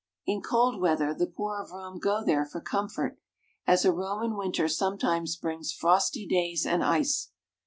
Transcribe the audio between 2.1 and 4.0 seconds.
there for comfort, as a